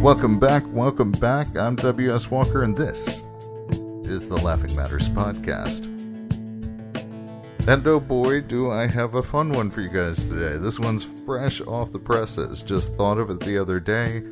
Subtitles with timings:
[0.00, 1.54] Welcome back, welcome back.
[1.58, 2.30] I'm W.S.
[2.30, 3.22] Walker, and this
[4.08, 5.84] is the Laughing Matters Podcast.
[7.68, 10.56] And oh boy, do I have a fun one for you guys today.
[10.56, 12.62] This one's fresh off the presses.
[12.62, 14.22] Just thought of it the other day.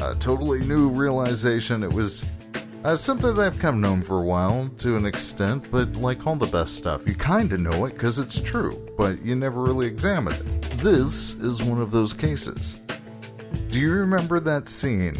[0.00, 1.82] A totally new realization.
[1.82, 2.32] It was
[2.84, 6.36] uh, something that I've come known for a while to an extent, but like all
[6.36, 9.88] the best stuff, you kind of know it because it's true, but you never really
[9.88, 10.62] examine it.
[10.78, 12.76] This is one of those cases.
[13.76, 15.14] Do you remember that scene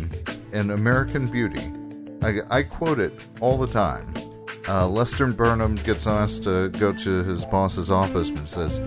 [0.54, 1.60] in American Beauty?
[2.22, 4.14] I, I quote it all the time.
[4.66, 8.78] Uh, Lester Burnham gets asked to go to his boss's office and says,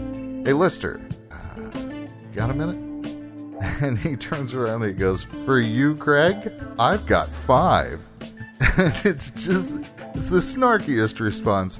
[0.43, 2.77] Hey, Lester, uh, got a minute?
[3.83, 8.07] And he turns around and he goes, For you, Craig, I've got five.
[8.75, 9.75] And it's just,
[10.15, 11.79] it's the snarkiest response.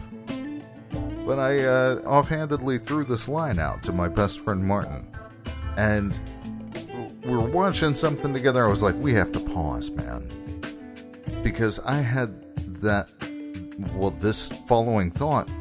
[1.25, 5.07] But I uh, offhandedly threw this line out to my best friend Martin.
[5.75, 6.13] And
[7.29, 8.65] we were watching something together.
[8.65, 10.27] I was like, we have to pause, man.
[11.43, 12.29] Because I had
[12.81, 13.09] that,
[13.95, 15.51] well, this following thought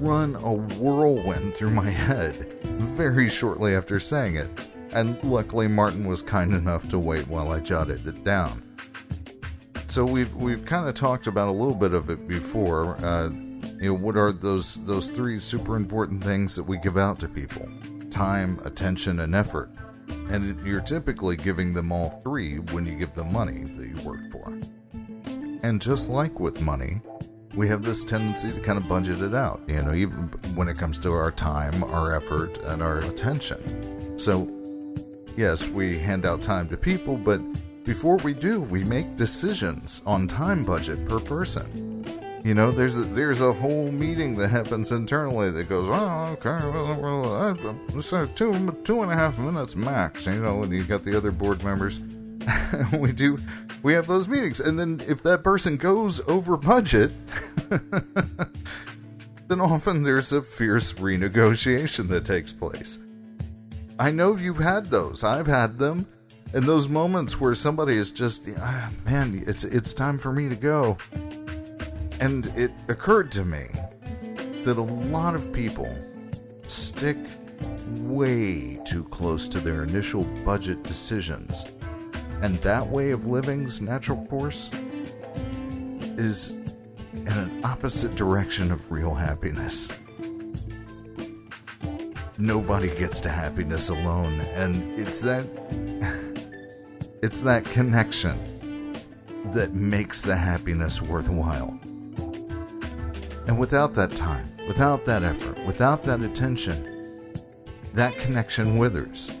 [0.00, 4.48] run a whirlwind through my head very shortly after saying it.
[4.92, 8.60] And luckily, Martin was kind enough to wait while I jotted it down.
[9.86, 12.96] So we've we've kind of talked about a little bit of it before.
[13.04, 13.30] Uh,
[13.78, 17.28] you know, what are those those three super important things that we give out to
[17.28, 17.68] people?
[18.10, 19.70] Time, attention, and effort.
[20.30, 24.30] And you're typically giving them all three when you give them money that you work
[24.30, 24.58] for.
[25.62, 27.00] And just like with money,
[27.54, 30.78] we have this tendency to kind of budget it out, you know, even when it
[30.78, 34.16] comes to our time, our effort, and our attention.
[34.18, 34.48] So,
[35.36, 37.40] yes, we hand out time to people, but
[37.84, 42.19] before we do, we make decisions on time budget per person.
[42.42, 46.66] You know, there's a, there's a whole meeting that happens internally that goes, oh, okay,
[46.70, 47.56] well,
[47.92, 48.52] well so two
[48.82, 50.24] two and a half minutes max.
[50.24, 52.00] You know, and you got the other board members.
[52.94, 53.36] we do,
[53.82, 57.12] we have those meetings, and then if that person goes over budget,
[59.48, 62.98] then often there's a fierce renegotiation that takes place.
[63.98, 65.22] I know you've had those.
[65.24, 66.06] I've had them.
[66.52, 70.56] And those moments where somebody is just, ah, man, it's it's time for me to
[70.56, 70.96] go.
[72.20, 73.68] And it occurred to me
[74.64, 75.88] that a lot of people
[76.62, 77.16] stick
[78.02, 81.64] way too close to their initial budget decisions.
[82.42, 84.70] And that way of living's natural course
[86.18, 86.50] is
[87.14, 89.90] in an opposite direction of real happiness.
[92.38, 95.44] Nobody gets to happiness alone, and it's that
[97.22, 98.38] it's that connection
[99.52, 101.78] that makes the happiness worthwhile.
[103.50, 107.34] And without that time, without that effort, without that attention,
[107.94, 109.40] that connection withers.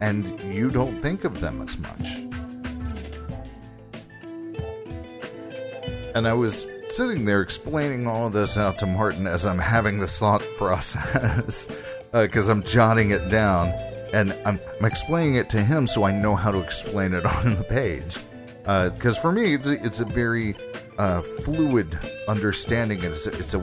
[0.00, 2.08] And you don't think of them as much.
[6.16, 10.18] And I was sitting there explaining all this out to Martin as I'm having this
[10.18, 11.68] thought process,
[12.10, 13.68] because uh, I'm jotting it down
[14.12, 17.54] and I'm, I'm, explaining it to him so I know how to explain it on
[17.54, 18.18] the page.
[18.62, 20.56] Because uh, for me, it's, it's a very
[21.22, 23.02] fluid understanding.
[23.02, 23.62] It's a, it's a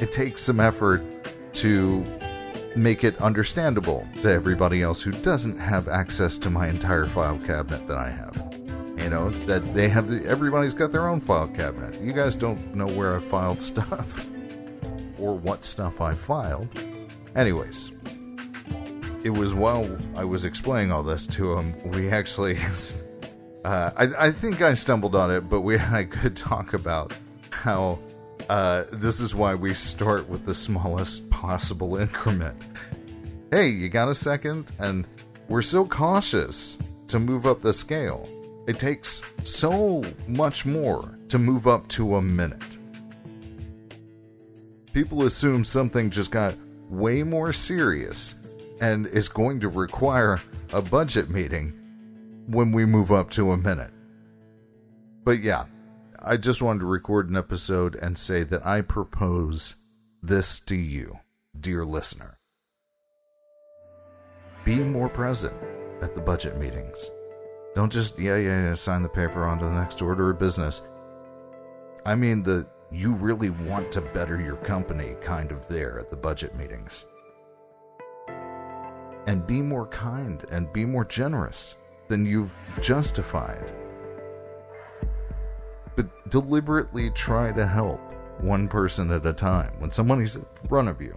[0.00, 1.02] it takes some effort
[1.54, 2.04] to
[2.74, 7.86] make it understandable to everybody else who doesn't have access to my entire file cabinet
[7.86, 8.36] that I have.
[8.96, 12.00] You know that they have the, everybody's got their own file cabinet.
[12.00, 14.28] You guys don't know where I filed stuff
[15.18, 16.68] or what stuff I filed.
[17.36, 17.92] Anyways,
[19.24, 22.56] it was while I was explaining all this to him, we actually
[23.64, 27.16] Uh, I, I, think I stumbled on it, but we had a good talk about
[27.50, 27.98] how
[28.48, 32.70] uh, this is why we start with the smallest possible increment.
[33.52, 34.66] Hey, you got a second?
[34.80, 35.06] And
[35.48, 38.28] we're so cautious to move up the scale.
[38.66, 42.78] It takes so much more to move up to a minute.
[44.92, 46.56] People assume something just got
[46.88, 48.34] way more serious
[48.80, 50.40] and is going to require
[50.72, 51.72] a budget meeting
[52.46, 53.92] when we move up to a minute.
[55.24, 55.66] But yeah,
[56.20, 59.76] I just wanted to record an episode and say that I propose
[60.22, 61.18] this to you,
[61.58, 62.38] dear listener.
[64.64, 65.54] Be more present
[66.00, 67.10] at the budget meetings.
[67.74, 70.82] Don't just, yeah, yeah, yeah, sign the paper on to the next order of business.
[72.04, 76.16] I mean, the you really want to better your company kind of there at the
[76.16, 77.06] budget meetings.
[79.26, 81.74] And be more kind and be more generous
[82.12, 83.72] than you've justified.
[85.96, 88.00] But deliberately try to help
[88.38, 91.16] one person at a time when somebody's in front of you.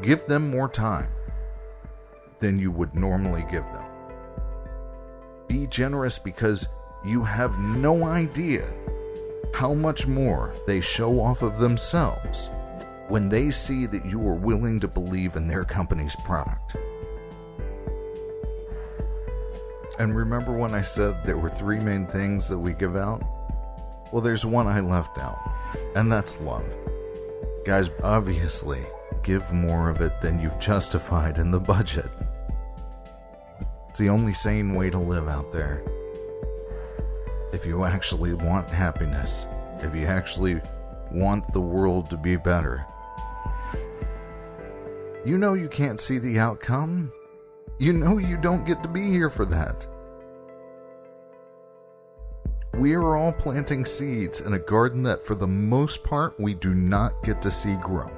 [0.00, 1.10] Give them more time
[2.38, 3.84] than you would normally give them.
[5.48, 6.68] Be generous because
[7.04, 8.72] you have no idea
[9.52, 12.48] how much more they show off of themselves
[13.08, 16.76] when they see that you are willing to believe in their company's product.
[20.00, 23.22] And remember when I said there were three main things that we give out?
[24.10, 25.38] Well, there's one I left out,
[25.94, 26.64] and that's love.
[27.66, 28.80] Guys, obviously,
[29.22, 32.08] give more of it than you've justified in the budget.
[33.90, 35.84] It's the only sane way to live out there.
[37.52, 39.44] If you actually want happiness,
[39.80, 40.62] if you actually
[41.12, 42.86] want the world to be better,
[45.26, 47.12] you know you can't see the outcome.
[47.80, 49.86] You know you don't get to be here for that.
[52.74, 56.74] We are all planting seeds in a garden that, for the most part, we do
[56.74, 58.10] not get to see grow.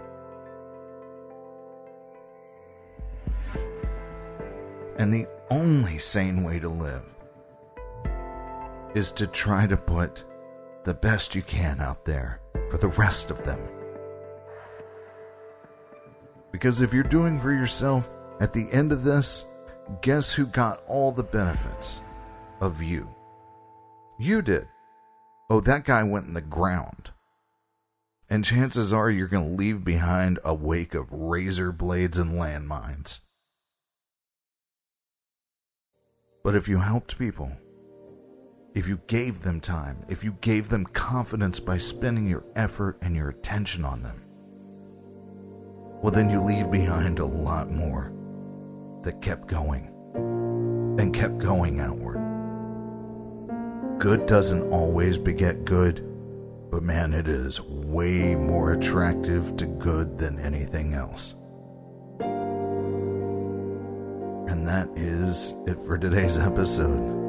[4.99, 7.05] And the only sane way to live
[8.97, 10.25] is to try to put
[10.82, 13.61] the best you can out there for the rest of them.
[16.50, 18.11] Because if you're doing for yourself,
[18.41, 19.44] at the end of this,
[20.00, 22.00] guess who got all the benefits
[22.61, 23.12] of you?
[24.19, 24.69] You did.
[25.50, 27.11] Oh, that guy went in the ground.
[28.31, 33.21] And chances are you're going to leave behind a wake of razor blades and landmines.
[36.43, 37.53] But if you helped people,
[38.75, 43.15] if you gave them time, if you gave them confidence by spending your effort and
[43.15, 44.25] your attention on them,
[46.03, 48.12] well, then you leave behind a lot more
[49.03, 49.89] that kept going
[50.99, 52.21] and kept going outward.
[53.99, 55.97] Good doesn't always beget good,
[56.71, 61.35] but man, it is way more attractive to good than anything else.
[64.49, 67.21] And that is it for today's episode.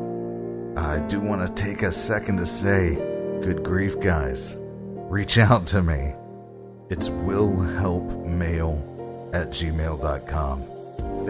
[0.78, 2.96] I do want to take a second to say,
[3.42, 4.56] good grief, guys.
[4.58, 6.14] Reach out to me.
[6.90, 10.73] It's willhelpmail at gmail.com.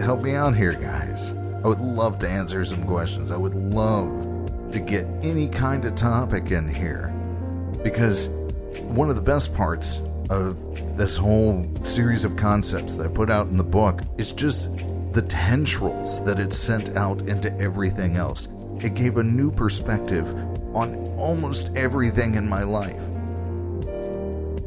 [0.00, 1.32] Help me out here, guys.
[1.64, 3.30] I would love to answer some questions.
[3.30, 7.08] I would love to get any kind of topic in here.
[7.82, 8.28] Because
[8.82, 10.00] one of the best parts
[10.30, 14.68] of this whole series of concepts that I put out in the book is just
[15.12, 18.48] the tendrils that it sent out into everything else.
[18.80, 20.26] It gave a new perspective
[20.74, 23.02] on almost everything in my life.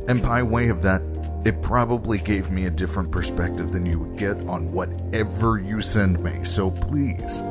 [0.08, 1.02] And by way of that,
[1.48, 6.22] it probably gave me a different perspective than you would get on whatever you send
[6.22, 6.44] me.
[6.44, 7.42] So please,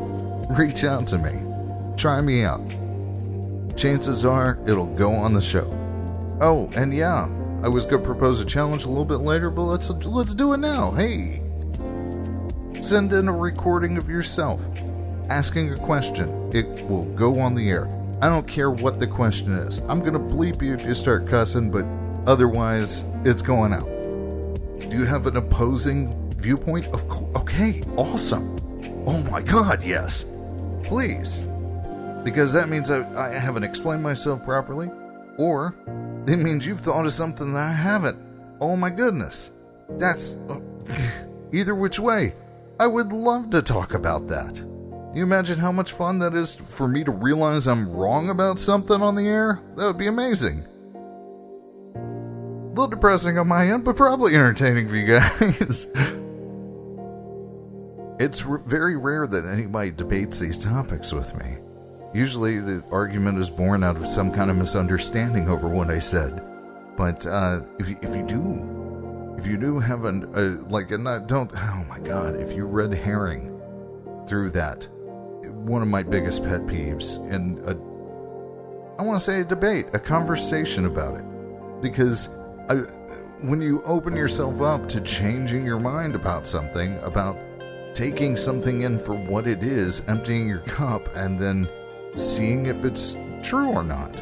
[0.51, 1.33] reach out to me.
[1.97, 2.69] Try me out.
[3.75, 5.67] Chances are it'll go on the show.
[6.43, 7.31] Oh, and yeah,
[7.63, 10.59] I was gonna propose a challenge a little bit later, but let's let's do it
[10.59, 10.91] now.
[10.91, 11.43] Hey,
[12.83, 14.61] send in a recording of yourself
[15.31, 17.89] asking a question, it will go on the air.
[18.21, 19.79] I don't care what the question is.
[19.89, 21.85] I'm to bleep you if you start cussing, but
[22.27, 23.89] otherwise, it's going out.
[24.91, 26.87] Do you have an opposing viewpoint?
[26.89, 27.35] Of course.
[27.37, 28.57] Okay, awesome.
[29.07, 30.25] Oh my god, yes.
[30.83, 31.43] Please.
[32.25, 34.91] Because that means I, I haven't explained myself properly,
[35.39, 35.75] or
[36.27, 38.19] it means you've thought of something that I haven't.
[38.61, 39.51] Oh my goodness.
[39.91, 40.35] That's.
[40.49, 40.61] Uh,
[41.53, 42.35] either which way,
[42.81, 44.61] I would love to talk about that
[45.17, 49.01] you imagine how much fun that is for me to realize I'm wrong about something
[49.01, 49.61] on the air?
[49.75, 50.63] That would be amazing.
[52.77, 55.87] A little depressing on my end, but probably entertaining for you guys.
[58.21, 61.57] it's r- very rare that anybody debates these topics with me.
[62.13, 66.43] Usually, the argument is born out of some kind of misunderstanding over what I said.
[66.99, 71.09] But uh, if, you, if you do, if you do have an uh, like, and
[71.09, 73.59] I don't, oh my god, if you red herring
[74.29, 74.87] through that,
[75.65, 77.71] one of my biggest pet peeves and a
[78.99, 81.25] I want to say a debate, a conversation about it.
[81.81, 82.29] Because
[82.69, 82.75] I,
[83.41, 87.39] when you open yourself up to changing your mind about something, about
[87.95, 91.69] taking something in for what it is, emptying your cup, and then
[92.15, 94.21] seeing if it's true or not,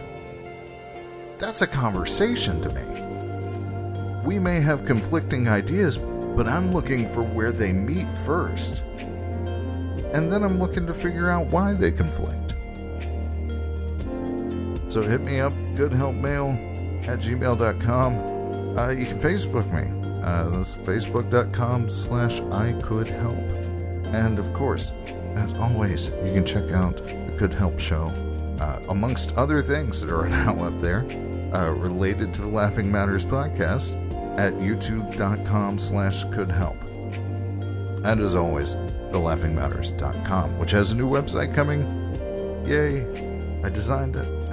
[1.39, 4.21] that's a conversation to me.
[4.25, 8.83] We may have conflicting ideas, but I'm looking for where they meet first
[10.15, 12.55] and then I'm looking to figure out why they conflict.
[14.89, 18.34] So hit me up, goodhelpmail at gmail.com.
[18.77, 19.91] Uh, you can Facebook me.
[20.23, 23.39] Uh, that's facebook.com slash I could help.
[24.15, 24.93] And of course,
[25.35, 28.13] as always, you can check out the Could Help Show,
[28.61, 31.05] uh, amongst other things that are now up there
[31.53, 33.93] uh, related to the Laughing Matters podcast
[34.39, 36.77] at youtube.com slash could help.
[38.05, 38.81] And as always, the
[39.13, 42.05] thelaughingmatters.com, which has a new website coming
[42.67, 43.05] Yay!
[43.63, 44.27] I designed it.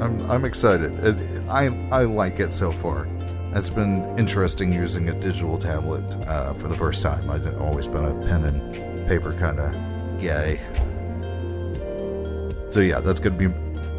[0.00, 0.92] I'm I'm excited.
[1.04, 1.16] It,
[1.48, 3.06] I I like it so far.
[3.52, 7.30] It's been interesting using a digital tablet uh, for the first time.
[7.30, 9.72] I've always been a pen and paper kind of
[10.22, 10.60] guy.
[12.70, 13.48] So yeah, that's gonna be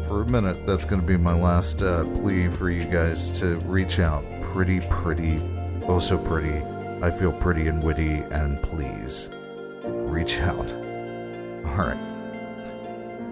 [0.06, 0.66] for a minute.
[0.66, 4.24] That's gonna be my last uh, plea for you guys to reach out.
[4.42, 5.40] Pretty, pretty,
[5.88, 6.62] oh so pretty.
[7.02, 9.28] I feel pretty and witty, and please
[9.84, 10.72] reach out.
[10.72, 11.98] All right.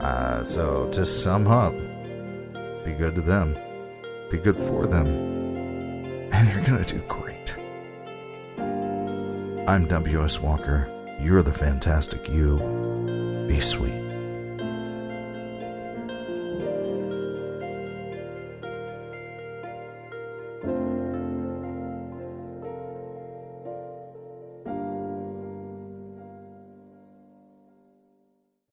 [0.00, 1.73] Uh, so to sum up,
[2.85, 3.56] be good to them,
[4.30, 5.06] be good for them,
[6.33, 7.54] and you're gonna do great.
[9.68, 10.40] I'm W.S.
[10.40, 10.88] Walker.
[11.21, 12.59] You're the fantastic you.
[13.49, 14.05] Be sweet.